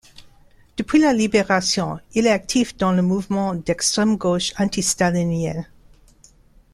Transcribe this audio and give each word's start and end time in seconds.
Depuis 0.77 0.97
la 0.97 1.13
Libération, 1.13 1.99
il 2.13 2.25
est 2.25 2.31
actif 2.31 2.75
dans 2.75 2.91
le 2.91 3.03
mouvement 3.03 3.53
d'extrême-gauche 3.53 4.51
antistalinien. 4.57 5.67